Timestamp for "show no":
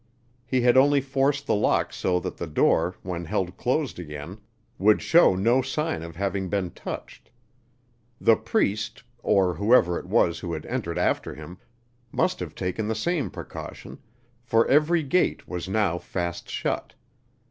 4.99-5.61